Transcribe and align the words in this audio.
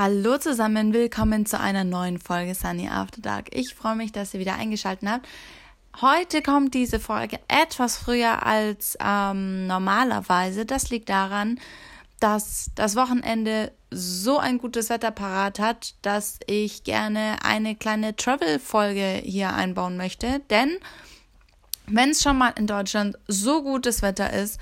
Hallo 0.00 0.38
zusammen, 0.38 0.92
willkommen 0.92 1.44
zu 1.44 1.58
einer 1.58 1.82
neuen 1.82 2.20
Folge 2.20 2.54
Sunny 2.54 2.86
After 2.86 3.20
Dark. 3.20 3.48
Ich 3.50 3.74
freue 3.74 3.96
mich, 3.96 4.12
dass 4.12 4.32
ihr 4.32 4.38
wieder 4.38 4.54
eingeschaltet 4.54 5.08
habt. 5.08 5.26
Heute 6.00 6.40
kommt 6.40 6.72
diese 6.74 7.00
Folge 7.00 7.40
etwas 7.48 7.96
früher 7.96 8.46
als 8.46 8.96
ähm, 9.04 9.66
normalerweise. 9.66 10.64
Das 10.64 10.90
liegt 10.90 11.08
daran, 11.08 11.58
dass 12.20 12.70
das 12.76 12.94
Wochenende 12.94 13.72
so 13.90 14.38
ein 14.38 14.58
gutes 14.58 14.88
Wetter 14.88 15.10
parat 15.10 15.58
hat, 15.58 15.96
dass 16.02 16.38
ich 16.46 16.84
gerne 16.84 17.38
eine 17.42 17.74
kleine 17.74 18.14
Travel-Folge 18.14 19.20
hier 19.24 19.52
einbauen 19.52 19.96
möchte. 19.96 20.42
Denn 20.48 20.78
wenn 21.88 22.10
es 22.10 22.22
schon 22.22 22.38
mal 22.38 22.52
in 22.56 22.68
Deutschland 22.68 23.18
so 23.26 23.64
gutes 23.64 24.02
Wetter 24.02 24.32
ist, 24.32 24.60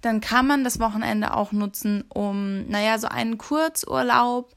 dann 0.00 0.20
kann 0.20 0.46
man 0.46 0.64
das 0.64 0.78
Wochenende 0.78 1.34
auch 1.34 1.52
nutzen, 1.52 2.04
um, 2.08 2.66
naja, 2.68 2.98
so 2.98 3.08
einen 3.08 3.38
Kurzurlaub 3.38 4.54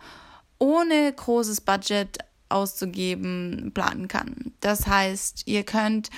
ohne 0.59 1.11
großes 1.13 1.61
Budget 1.61 2.19
auszugeben 2.49 3.71
planen 3.73 4.07
kann. 4.07 4.53
Das 4.59 4.87
heißt, 4.87 5.43
ihr 5.45 5.63
könnt 5.63 6.09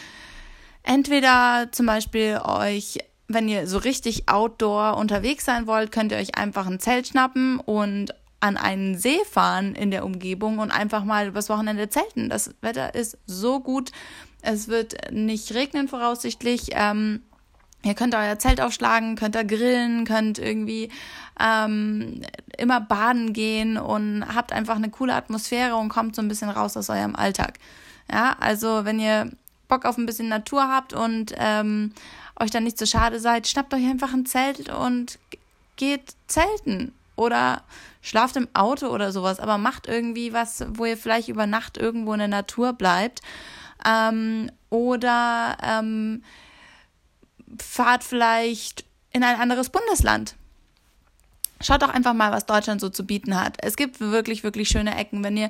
entweder 0.84 1.70
zum 1.72 1.86
Beispiel 1.86 2.40
euch, 2.44 3.00
wenn 3.28 3.48
ihr 3.48 3.68
so 3.68 3.78
richtig 3.78 4.28
outdoor 4.30 4.98
unterwegs 4.98 5.46
sein 5.46 5.68
wollt, 5.68 5.92
könnt 5.92 6.12
ihr 6.12 6.18
euch 6.18 6.36
einfach 6.36 6.68
ein 6.68 6.80
Zelt 6.80 7.08
schnappen 7.08 7.60
und 7.60 8.14
an 8.40 8.58
einen 8.58 8.98
See 8.98 9.20
fahren 9.30 9.76
in 9.76 9.92
der 9.92 10.04
Umgebung 10.04 10.58
und 10.58 10.72
einfach 10.72 11.04
mal 11.04 11.28
übers 11.28 11.48
Wochenende 11.50 11.90
zelten. 11.90 12.28
Das 12.28 12.56
Wetter 12.62 12.96
ist 12.96 13.18
so 13.28 13.60
gut. 13.60 13.92
Es 14.42 14.68
wird 14.68 15.12
nicht 15.12 15.54
regnen 15.54 15.88
voraussichtlich. 15.88 16.70
Ähm, 16.72 17.22
Ihr 17.84 17.96
könnt 17.96 18.14
euer 18.14 18.38
Zelt 18.38 18.62
aufschlagen, 18.62 19.16
könnt 19.16 19.36
da 19.36 19.44
grillen, 19.44 20.06
könnt 20.06 20.38
irgendwie 20.38 20.90
ähm, 21.40 22.22
immer 22.58 22.80
baden 22.80 23.34
gehen 23.34 23.78
und 23.78 24.24
habt 24.34 24.54
einfach 24.54 24.76
eine 24.76 24.90
coole 24.90 25.16
Atmosphäre 25.16 25.76
und 25.76 25.90
kommt 25.90 26.16
so 26.16 26.22
ein 26.22 26.28
bisschen 26.28 26.50
raus 26.50 26.78
aus 26.78 26.90
eurem 26.90 27.16
Alltag. 27.16 27.58
Ja, 28.12 28.36
also 28.40 28.86
wenn 28.86 29.00
ihr 29.00 29.32
Bock 29.68 29.86
auf 29.86 29.98
ein 29.98 30.06
bisschen 30.06 30.28
Natur 30.28 30.68
habt 30.68 30.94
und 30.94 31.34
ähm, 31.38 31.94
euch 32.40 32.52
dann 32.52 32.64
nicht 32.64 32.78
so 32.78 32.86
schade 32.86 33.20
seid, 33.20 33.48
schnappt 33.48 33.74
euch 33.74 33.86
einfach 33.86 34.14
ein 34.14 34.26
Zelt 34.26 34.70
und 34.70 35.18
geht 35.76 36.14
zelten 36.28 36.94
oder 37.16 37.64
schlaft 38.02 38.36
im 38.36 38.48
Auto 38.54 38.88
oder 38.88 39.12
sowas, 39.12 39.40
aber 39.40 39.58
macht 39.58 39.88
irgendwie 39.88 40.34
was, 40.34 40.66
wo 40.70 40.86
ihr 40.86 40.98
vielleicht 40.98 41.30
über 41.30 41.48
Nacht 41.48 41.78
irgendwo 41.78 42.14
in 42.14 42.20
der 42.20 42.28
Natur 42.28 42.74
bleibt. 42.74 43.22
Ähm, 43.86 44.52
oder 44.70 45.58
ähm, 45.64 46.24
fahrt 47.60 48.04
vielleicht 48.04 48.86
in 49.12 49.24
ein 49.24 49.40
anderes 49.40 49.70
Bundesland. 49.70 50.36
Schaut 51.62 51.82
doch 51.82 51.90
einfach 51.90 52.14
mal, 52.14 52.32
was 52.32 52.46
Deutschland 52.46 52.82
so 52.82 52.90
zu 52.90 53.06
bieten 53.06 53.40
hat. 53.40 53.58
Es 53.60 53.76
gibt 53.76 54.00
wirklich, 54.00 54.44
wirklich 54.44 54.70
schöne 54.70 54.96
Ecken. 54.98 55.24
Wenn 55.24 55.38
ihr 55.38 55.50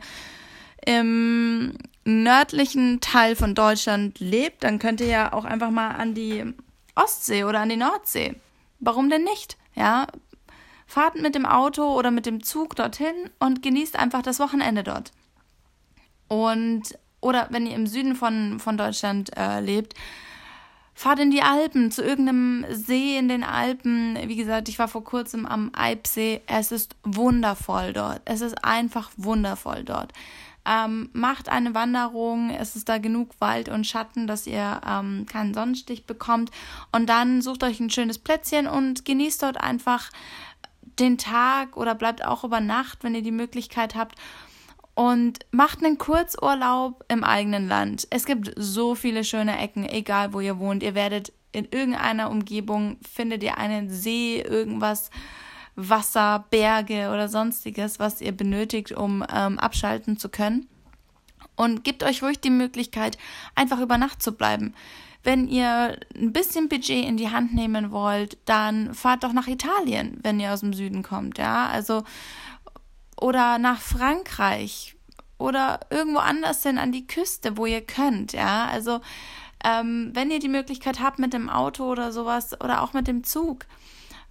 im 0.85 1.77
nördlichen 2.03 2.99
Teil 3.02 3.35
von 3.35 3.55
Deutschland 3.55 4.19
lebt, 4.19 4.63
dann 4.63 4.80
könnt 4.80 4.99
ihr 4.99 5.08
ja 5.08 5.33
auch 5.33 5.45
einfach 5.45 5.69
mal 5.69 5.91
an 5.91 6.13
die 6.13 6.53
Ostsee 6.95 7.43
oder 7.43 7.59
an 7.59 7.69
die 7.69 7.77
Nordsee. 7.77 8.36
Warum 8.80 9.09
denn 9.09 9.23
nicht? 9.23 9.58
Ja, 9.75 10.08
fahrt 10.88 11.15
mit 11.15 11.36
dem 11.36 11.45
Auto 11.45 11.83
oder 11.95 12.11
mit 12.11 12.25
dem 12.25 12.43
Zug 12.43 12.75
dorthin 12.75 13.30
und 13.39 13.63
genießt 13.63 13.97
einfach 13.97 14.21
das 14.21 14.39
Wochenende 14.39 14.83
dort. 14.83 15.11
Und 16.27 16.97
oder 17.21 17.47
wenn 17.52 17.67
ihr 17.67 17.75
im 17.75 17.88
Süden 17.88 18.15
von, 18.15 18.59
von 18.59 18.77
Deutschland 18.77 19.38
äh, 19.38 19.59
lebt, 19.59 19.93
fahrt 20.94 21.20
in 21.20 21.31
die 21.31 21.42
Alpen, 21.42 21.92
zu 21.92 22.03
irgendeinem 22.03 22.66
See 22.70 23.17
in 23.17 23.28
den 23.28 23.44
Alpen. 23.44 24.17
Wie 24.28 24.36
gesagt, 24.36 24.70
ich 24.70 24.80
war 24.80 24.88
vor 24.88 25.03
kurzem 25.03 25.45
am 25.45 25.72
Eibsee. 25.73 26.42
Es 26.48 26.72
ist 26.72 26.95
wundervoll 27.03 27.94
dort. 27.94 28.22
Es 28.25 28.42
ist 28.42 28.64
einfach 28.64 29.11
wundervoll 29.17 29.83
dort. 29.83 30.14
Ähm, 30.64 31.09
macht 31.14 31.50
eine 31.50 31.73
Wanderung, 31.73 32.52
es 32.52 32.75
ist 32.75 32.88
da 32.88 33.00
genug 33.00 33.31
Wald 33.39 33.67
und 33.67 33.88
Schatten, 33.88 34.28
dass 34.28 34.45
ihr 34.45 34.80
ähm, 34.88 35.25
keinen 35.25 35.56
Sonnenstich 35.56 36.06
bekommt. 36.06 36.52
Und 36.92 37.10
dann 37.10 37.42
sucht 37.42 37.64
euch 37.64 37.80
ein 37.80 37.89
schönes 37.89 38.20
Plätzchen 38.20 38.67
und 38.67 39.04
genießt 39.04 39.42
dort 39.42 39.60
einfach 39.60 40.11
den 40.99 41.17
Tag 41.17 41.77
oder 41.77 41.95
bleibt 41.95 42.23
auch 42.23 42.44
über 42.44 42.60
Nacht, 42.60 43.04
wenn 43.04 43.15
ihr 43.15 43.23
die 43.23 43.32
Möglichkeit 43.32 43.95
habt 43.95 44.15
und 44.93 45.39
macht 45.52 45.83
einen 45.83 45.97
Kurzurlaub 45.97 47.03
im 47.07 47.23
eigenen 47.23 47.67
Land. 47.67 48.07
Es 48.09 48.25
gibt 48.25 48.52
so 48.55 48.95
viele 48.95 49.23
schöne 49.23 49.57
Ecken, 49.57 49.87
egal 49.87 50.33
wo 50.33 50.39
ihr 50.39 50.59
wohnt. 50.59 50.83
Ihr 50.83 50.95
werdet 50.95 51.33
in 51.52 51.67
irgendeiner 51.69 52.29
Umgebung 52.29 52.97
findet 53.02 53.43
ihr 53.43 53.57
einen 53.57 53.89
See, 53.89 54.39
irgendwas, 54.39 55.09
Wasser, 55.75 56.45
Berge 56.49 57.09
oder 57.09 57.27
sonstiges, 57.27 57.99
was 57.99 58.21
ihr 58.21 58.31
benötigt, 58.31 58.91
um 58.91 59.25
ähm, 59.33 59.59
abschalten 59.59 60.17
zu 60.17 60.29
können. 60.29 60.67
Und 61.55 61.83
gebt 61.83 62.03
euch 62.03 62.23
ruhig 62.23 62.39
die 62.39 62.49
Möglichkeit, 62.49 63.17
einfach 63.55 63.79
über 63.79 63.97
Nacht 63.97 64.21
zu 64.21 64.33
bleiben. 64.33 64.73
Wenn 65.23 65.47
ihr 65.47 65.99
ein 66.15 66.33
bisschen 66.33 66.67
Budget 66.67 67.05
in 67.05 67.17
die 67.17 67.29
Hand 67.29 67.53
nehmen 67.53 67.91
wollt, 67.91 68.37
dann 68.45 68.93
fahrt 68.95 69.23
doch 69.23 69.33
nach 69.33 69.47
Italien, 69.47 70.19
wenn 70.23 70.39
ihr 70.39 70.52
aus 70.52 70.61
dem 70.61 70.73
Süden 70.73 71.03
kommt, 71.03 71.37
ja. 71.37 71.67
Also 71.67 72.03
oder 73.21 73.58
nach 73.58 73.80
Frankreich 73.80 74.95
oder 75.37 75.80
irgendwo 75.89 76.20
anders 76.20 76.64
hin 76.64 76.77
an 76.77 76.92
die 76.92 77.08
Küste, 77.08 77.58
wo 77.58 77.65
ihr 77.65 77.82
könnt, 77.82 78.33
ja. 78.33 78.67
Also 78.67 78.99
ähm, 79.64 80.11
wenn 80.14 80.32
ihr 80.32 80.39
die 80.39 80.49
Möglichkeit 80.49 80.99
habt 80.99 81.20
mit 81.20 81.33
dem 81.33 81.49
Auto 81.49 81.86
oder 81.86 82.11
sowas 82.11 82.59
oder 82.61 82.82
auch 82.82 82.93
mit 82.93 83.08
dem 83.08 83.23
Zug, 83.23 83.65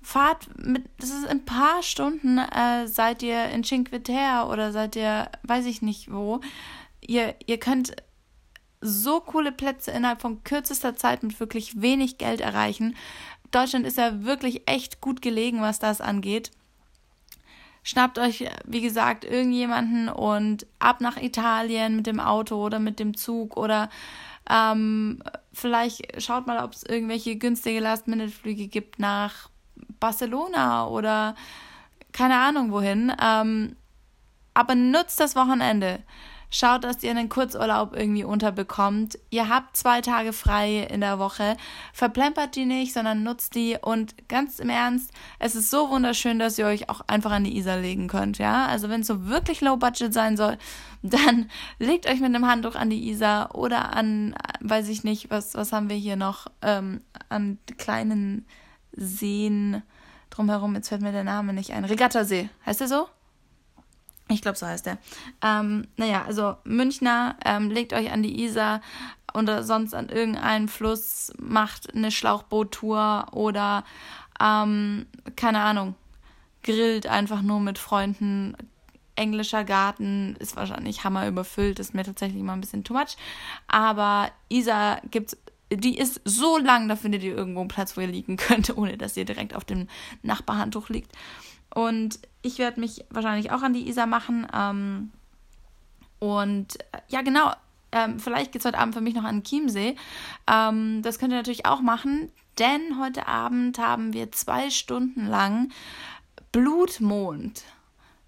fahrt 0.03 0.49
mit, 0.57 0.85
das 0.99 1.11
ist 1.11 1.25
in 1.25 1.31
ein 1.31 1.45
paar 1.45 1.83
Stunden 1.83 2.39
äh, 2.39 2.87
seid 2.87 3.23
ihr 3.23 3.47
in 3.51 3.63
Cinque 3.63 4.03
Terre 4.03 4.49
oder 4.49 4.73
seid 4.73 4.97
ihr, 4.97 5.31
weiß 5.43 5.67
ich 5.67 5.83
nicht 5.83 6.13
wo. 6.13 6.41
Ihr, 7.01 7.35
ihr 7.47 7.59
könnt 7.59 7.95
so 8.81 9.21
coole 9.21 9.53
Plätze 9.53 9.91
innerhalb 9.91 10.21
von 10.21 10.43
kürzester 10.43 10.97
Zeit 10.97 11.23
mit 11.23 11.39
wirklich 11.39 11.81
wenig 11.81 12.19
Geld 12.19 12.41
erreichen. 12.41 12.97
Deutschland 13.51 13.87
ist 13.87 13.99
ja 13.99 14.25
wirklich 14.25 14.69
echt 14.69 15.01
gut 15.01 15.23
gelegen, 15.23 15.61
was 15.61 15.79
das 15.79 16.01
angeht. 16.01 16.51
Schnappt 17.91 18.21
euch, 18.21 18.49
wie 18.67 18.83
gesagt, 18.83 19.25
irgendjemanden 19.25 20.09
und 20.09 20.65
ab 20.79 21.01
nach 21.01 21.17
Italien 21.17 21.97
mit 21.97 22.07
dem 22.07 22.21
Auto 22.21 22.55
oder 22.65 22.79
mit 22.79 23.01
dem 23.01 23.17
Zug 23.17 23.57
oder 23.57 23.91
ähm, 24.49 25.21
vielleicht 25.53 26.23
schaut 26.23 26.47
mal, 26.47 26.63
ob 26.63 26.73
es 26.73 26.85
irgendwelche 26.85 27.35
günstige 27.35 27.81
Last-Minute-Flüge 27.81 28.69
gibt 28.69 29.01
nach 29.01 29.51
Barcelona 29.99 30.87
oder 30.87 31.35
keine 32.13 32.39
Ahnung 32.39 32.71
wohin. 32.71 33.13
Ähm, 33.21 33.75
aber 34.55 34.77
nutzt 34.77 35.19
das 35.19 35.35
Wochenende. 35.35 35.99
Schaut, 36.51 36.83
dass 36.83 37.03
ihr 37.03 37.13
einen 37.13 37.29
Kurzurlaub 37.29 37.95
irgendwie 37.97 38.25
unterbekommt. 38.25 39.19
Ihr 39.31 39.49
habt 39.49 39.77
zwei 39.77 40.01
Tage 40.01 40.33
frei 40.33 40.81
in 40.81 41.01
der 41.01 41.21
Woche. 41.21 41.57
Verplempert 41.93 42.57
die 42.57 42.67
nicht, 42.67 42.93
sondern 42.93 43.23
nutzt 43.23 43.55
die. 43.55 43.77
Und 43.81 44.29
ganz 44.29 44.59
im 44.59 44.69
Ernst, 44.69 45.13
es 45.39 45.55
ist 45.55 45.71
so 45.71 45.91
wunderschön, 45.91 46.41
dass 46.41 46.59
ihr 46.59 46.67
euch 46.67 46.89
auch 46.89 47.03
einfach 47.07 47.31
an 47.31 47.45
die 47.45 47.57
Isar 47.57 47.79
legen 47.79 48.09
könnt. 48.09 48.39
Ja, 48.39 48.67
also 48.67 48.89
wenn 48.89 49.03
es 49.03 49.07
so 49.07 49.29
wirklich 49.29 49.61
low 49.61 49.77
budget 49.77 50.13
sein 50.13 50.37
soll, 50.37 50.59
dann 51.03 51.49
legt 51.79 52.07
euch 52.07 52.21
mit 52.21 52.35
einem 52.35 52.47
Handtuch 52.47 52.75
an 52.75 52.91
die 52.91 53.09
Isar 53.11 53.55
oder 53.55 53.95
an, 53.95 54.35
weiß 54.61 54.89
ich 54.89 55.05
nicht, 55.05 55.31
was, 55.31 55.55
was 55.55 55.73
haben 55.73 55.89
wir 55.89 55.97
hier 55.97 56.17
noch, 56.17 56.49
ähm, 56.63 57.01
an 57.29 57.59
kleinen 57.79 58.45
Seen 58.93 59.83
drumherum. 60.31 60.75
Jetzt 60.75 60.89
fällt 60.89 61.03
mir 61.03 61.13
der 61.13 61.25
Name 61.25 61.53
nicht 61.53 61.73
ein. 61.73 61.85
Regattasee. 61.85 62.51
Heißt 62.67 62.81
der 62.81 62.89
so? 62.89 63.09
Ich 64.31 64.43
glaube, 64.43 64.57
so 64.57 64.67
heißt 64.67 64.87
er. 64.87 64.99
Ähm, 65.43 65.87
naja, 65.97 66.25
also 66.25 66.57
Münchner, 66.65 67.37
ähm, 67.45 67.71
legt 67.71 67.93
euch 67.93 68.13
an 68.13 68.23
die 68.23 68.45
Isar 68.45 68.81
oder 69.35 69.63
sonst 69.63 69.95
an 69.95 70.09
irgendeinen 70.09 70.69
Fluss, 70.69 71.33
macht 71.39 71.95
eine 71.95 72.11
Schlauchboottour 72.11 73.29
oder 73.33 73.85
ähm, 74.41 75.07
keine 75.37 75.61
Ahnung, 75.61 75.95
grillt 76.63 77.07
einfach 77.07 77.43
nur 77.43 77.61
mit 77.61 77.79
Freunden. 77.79 78.57
Englischer 79.17 79.65
Garten 79.65 80.37
ist 80.39 80.57
wahrscheinlich 80.57 81.05
hammer 81.05 81.27
überfüllt, 81.29 81.79
ist 81.79 81.95
mir 81.95 82.05
tatsächlich 82.05 82.43
mal 82.43 82.55
ein 82.55 82.61
bisschen 82.61 82.85
too 82.85 82.95
much. 82.95 83.17
Aber 83.69 84.31
Isar 84.49 85.03
gibt's 85.11 85.37
die 85.73 85.99
ist 85.99 86.21
so 86.25 86.59
lang, 86.59 86.89
da 86.89 86.97
findet 86.97 87.23
ihr 87.23 87.37
irgendwo 87.37 87.61
einen 87.61 87.69
Platz, 87.69 87.97
wo 87.97 88.01
ihr 88.01 88.09
liegen 88.09 88.37
könnt, 88.37 88.71
ohne 88.77 88.97
dass 88.97 89.17
ihr 89.17 89.25
direkt 89.25 89.55
auf 89.55 89.65
dem 89.65 89.87
Nachbarhandtuch 90.23 90.89
liegt. 90.89 91.13
Und 91.75 92.19
ich 92.43 92.59
werde 92.59 92.81
mich 92.81 93.05
wahrscheinlich 93.11 93.53
auch 93.53 93.63
an 93.63 93.73
die 93.73 93.89
Isar 93.89 94.07
machen. 94.07 94.47
Ähm, 94.53 95.13
und 96.19 96.79
ja, 97.09 97.23
genau. 97.23 97.53
Ähm, 97.93 98.21
vielleicht 98.21 98.53
geht 98.53 98.61
es 98.61 98.67
heute 98.67 98.79
Abend 98.79 98.95
für 98.95 99.01
mich 99.01 99.15
noch 99.15 99.25
an 99.25 99.43
Chiemsee. 99.43 99.97
Ähm, 100.47 101.03
das 101.03 101.19
könnt 101.19 101.33
ihr 101.33 101.39
natürlich 101.39 101.67
auch 101.67 101.81
machen, 101.81 102.31
denn 102.59 103.01
heute 103.01 103.27
Abend 103.27 103.79
haben 103.79 104.13
wir 104.13 104.31
zwei 104.31 104.71
Stunden 104.71 105.27
lang 105.27 105.73
Blutmond. 106.53 107.65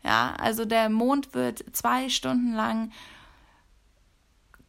Ja, 0.02 0.34
also 0.38 0.64
der 0.64 0.88
Mond 0.88 1.32
wird 1.34 1.64
zwei 1.72 2.08
Stunden 2.08 2.54
lang 2.54 2.90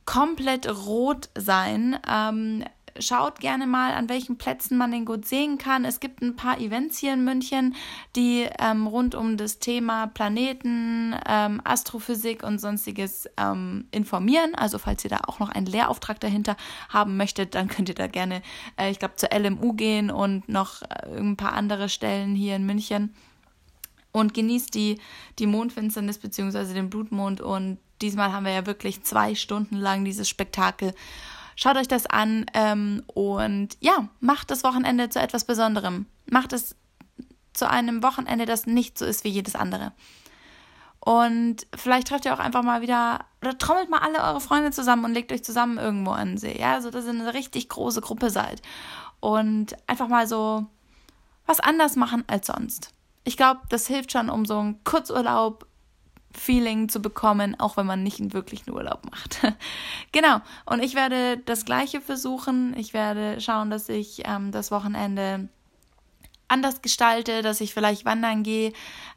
komplett 0.05 0.67
rot 0.85 1.29
sein. 1.35 1.97
Ähm, 2.07 2.63
schaut 2.99 3.39
gerne 3.39 3.67
mal, 3.67 3.93
an 3.93 4.09
welchen 4.09 4.37
Plätzen 4.37 4.77
man 4.77 4.91
den 4.91 5.05
gut 5.05 5.25
sehen 5.25 5.57
kann. 5.57 5.85
Es 5.85 5.99
gibt 5.99 6.21
ein 6.21 6.35
paar 6.35 6.59
Events 6.59 6.97
hier 6.97 7.13
in 7.13 7.23
München, 7.23 7.75
die 8.15 8.47
ähm, 8.59 8.87
rund 8.87 9.15
um 9.15 9.37
das 9.37 9.59
Thema 9.59 10.07
Planeten, 10.07 11.15
ähm, 11.27 11.61
Astrophysik 11.63 12.43
und 12.43 12.59
sonstiges 12.59 13.29
ähm, 13.37 13.87
informieren. 13.91 14.55
Also 14.55 14.77
falls 14.77 15.03
ihr 15.03 15.09
da 15.09 15.21
auch 15.27 15.39
noch 15.39 15.49
einen 15.49 15.65
Lehrauftrag 15.65 16.19
dahinter 16.19 16.55
haben 16.89 17.17
möchtet, 17.17 17.55
dann 17.55 17.67
könnt 17.67 17.89
ihr 17.89 17.95
da 17.95 18.07
gerne, 18.07 18.41
äh, 18.77 18.91
ich 18.91 18.99
glaube, 18.99 19.15
zur 19.15 19.29
LMU 19.33 19.73
gehen 19.73 20.11
und 20.11 20.47
noch 20.47 20.81
äh, 20.83 21.17
ein 21.17 21.37
paar 21.37 21.53
andere 21.53 21.89
Stellen 21.89 22.35
hier 22.35 22.55
in 22.55 22.65
München. 22.65 23.13
Und 24.11 24.35
genießt 24.35 24.75
die, 24.75 24.99
die 25.39 25.47
Mondfinsternis 25.47 26.19
bzw. 26.19 26.73
den 26.75 26.91
Blutmond. 26.91 27.41
Und 27.41 27.79
diesmal 28.03 28.31
haben 28.31 28.45
wir 28.45 28.53
ja 28.53 28.67
wirklich 28.67 29.01
zwei 29.03 29.33
Stunden 29.33 29.75
lang 29.75 30.05
dieses 30.05 30.29
Spektakel 30.29 30.93
Schaut 31.55 31.77
euch 31.77 31.87
das 31.87 32.05
an 32.05 32.45
ähm, 32.53 33.03
und 33.07 33.77
ja, 33.79 34.07
macht 34.19 34.51
das 34.51 34.63
Wochenende 34.63 35.09
zu 35.09 35.19
etwas 35.19 35.45
Besonderem. 35.45 36.05
Macht 36.29 36.53
es 36.53 36.75
zu 37.53 37.69
einem 37.69 38.01
Wochenende, 38.03 38.45
das 38.45 38.65
nicht 38.65 38.97
so 38.97 39.05
ist 39.05 39.23
wie 39.23 39.29
jedes 39.29 39.55
andere. 39.55 39.91
Und 40.99 41.67
vielleicht 41.75 42.07
trefft 42.07 42.25
ihr 42.25 42.33
auch 42.33 42.39
einfach 42.39 42.63
mal 42.63 42.81
wieder 42.81 43.25
oder 43.41 43.57
trommelt 43.57 43.89
mal 43.89 43.99
alle 43.99 44.23
eure 44.23 44.39
Freunde 44.39 44.71
zusammen 44.71 45.03
und 45.03 45.13
legt 45.13 45.33
euch 45.33 45.43
zusammen 45.43 45.77
irgendwo 45.77 46.11
an 46.11 46.37
See. 46.37 46.57
Ja, 46.57 46.79
so 46.81 46.91
dass 46.91 47.05
ihr 47.05 47.11
eine 47.11 47.33
richtig 47.33 47.67
große 47.67 47.99
Gruppe 47.99 48.29
seid. 48.29 48.61
Und 49.19 49.75
einfach 49.87 50.07
mal 50.07 50.27
so 50.27 50.65
was 51.45 51.59
anders 51.59 51.97
machen 51.97 52.23
als 52.27 52.47
sonst. 52.47 52.93
Ich 53.25 53.35
glaube, 53.35 53.61
das 53.69 53.87
hilft 53.87 54.13
schon, 54.13 54.29
um 54.29 54.45
so 54.45 54.57
einen 54.57 54.83
Kurzurlaub 54.85 55.65
Feeling 56.33 56.89
zu 56.89 57.01
bekommen, 57.01 57.59
auch 57.59 57.77
wenn 57.77 57.85
man 57.85 58.03
nicht 58.03 58.19
einen 58.19 58.33
wirklichen 58.33 58.71
Urlaub 58.71 59.09
macht. 59.09 59.39
genau. 60.11 60.41
Und 60.65 60.83
ich 60.83 60.95
werde 60.95 61.37
das 61.37 61.65
Gleiche 61.65 62.01
versuchen. 62.01 62.75
Ich 62.77 62.93
werde 62.93 63.39
schauen, 63.39 63.69
dass 63.69 63.89
ich 63.89 64.23
ähm, 64.25 64.51
das 64.51 64.71
Wochenende 64.71 65.49
anders 66.47 66.81
gestalte, 66.81 67.41
dass 67.41 67.61
ich 67.61 67.73
vielleicht 67.73 68.05
wandern 68.05 68.43
gehe. 68.43 68.73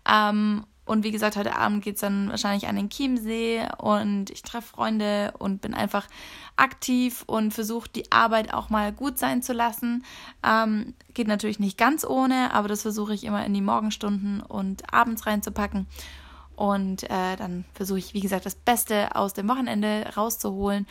Ähm, 0.08 0.64
und 0.86 1.02
wie 1.02 1.10
gesagt, 1.10 1.36
heute 1.36 1.56
Abend 1.56 1.82
geht 1.82 1.96
es 1.96 2.00
dann 2.00 2.30
wahrscheinlich 2.30 2.68
an 2.68 2.76
den 2.76 2.90
Chiemsee 2.90 3.66
und 3.78 4.30
ich 4.30 4.42
treffe 4.42 4.68
Freunde 4.68 5.34
und 5.36 5.60
bin 5.60 5.74
einfach 5.74 6.06
aktiv 6.54 7.24
und 7.26 7.52
versuche 7.52 7.90
die 7.90 8.12
Arbeit 8.12 8.54
auch 8.54 8.70
mal 8.70 8.92
gut 8.92 9.18
sein 9.18 9.42
zu 9.42 9.52
lassen. 9.52 10.04
Ähm, 10.44 10.94
geht 11.12 11.26
natürlich 11.26 11.58
nicht 11.58 11.76
ganz 11.76 12.04
ohne, 12.04 12.54
aber 12.54 12.68
das 12.68 12.82
versuche 12.82 13.14
ich 13.14 13.24
immer 13.24 13.44
in 13.44 13.52
die 13.52 13.62
Morgenstunden 13.62 14.40
und 14.40 14.94
abends 14.94 15.26
reinzupacken. 15.26 15.88
Und 16.56 17.04
äh, 17.04 17.36
dann 17.36 17.64
versuche 17.74 17.98
ich, 17.98 18.14
wie 18.14 18.20
gesagt, 18.20 18.46
das 18.46 18.54
Beste 18.54 19.14
aus 19.14 19.34
dem 19.34 19.48
Wochenende 19.48 20.10
rauszuholen 20.16 20.86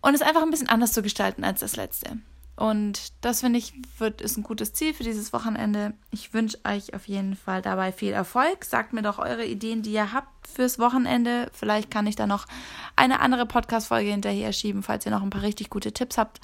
und 0.00 0.14
es 0.14 0.22
einfach 0.22 0.42
ein 0.42 0.50
bisschen 0.50 0.68
anders 0.68 0.92
zu 0.92 1.02
gestalten 1.02 1.44
als 1.44 1.60
das 1.60 1.76
letzte. 1.76 2.18
Und 2.56 3.12
das 3.20 3.40
finde 3.40 3.58
ich 3.58 3.72
wird, 3.98 4.20
ist 4.20 4.36
ein 4.36 4.44
gutes 4.44 4.72
Ziel 4.72 4.94
für 4.94 5.02
dieses 5.02 5.32
Wochenende. 5.32 5.94
Ich 6.12 6.32
wünsche 6.32 6.58
euch 6.64 6.94
auf 6.94 7.08
jeden 7.08 7.34
Fall 7.34 7.62
dabei 7.62 7.90
viel 7.90 8.12
Erfolg. 8.12 8.64
Sagt 8.64 8.92
mir 8.92 9.02
doch 9.02 9.18
eure 9.18 9.44
Ideen, 9.44 9.82
die 9.82 9.92
ihr 9.92 10.12
habt 10.12 10.46
fürs 10.46 10.78
Wochenende. 10.78 11.50
Vielleicht 11.52 11.90
kann 11.90 12.06
ich 12.06 12.14
da 12.14 12.28
noch 12.28 12.46
eine 12.94 13.20
andere 13.20 13.46
Podcast-Folge 13.46 14.10
hinterher 14.10 14.52
schieben, 14.52 14.84
falls 14.84 15.04
ihr 15.04 15.10
noch 15.10 15.22
ein 15.22 15.30
paar 15.30 15.42
richtig 15.42 15.68
gute 15.68 15.90
Tipps 15.90 16.16
habt. 16.16 16.40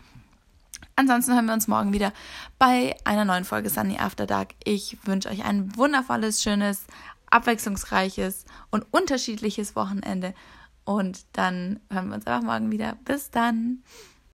Ansonsten 0.97 1.35
hören 1.35 1.47
wir 1.47 1.55
uns 1.55 1.69
morgen 1.69 1.93
wieder 1.93 2.13
bei 2.59 2.97
einer 3.05 3.25
neuen 3.25 3.45
Folge 3.45 3.71
Sunny 3.71 3.99
After 3.99 4.27
Dark. 4.27 4.55
Ich 4.65 4.99
wünsche 5.05 5.29
euch 5.29 5.45
ein 5.45 5.77
wundervolles, 5.77 6.43
schönes 6.43 6.87
abwechslungsreiches 7.31 8.45
und 8.71 8.87
unterschiedliches 8.93 9.77
Wochenende. 9.77 10.35
Und 10.85 11.25
dann 11.33 11.81
hören 11.91 12.09
wir 12.09 12.17
uns 12.17 12.27
einfach 12.27 12.43
morgen 12.43 12.71
wieder. 12.71 12.97
Bis 13.05 13.31
dann. 13.31 13.83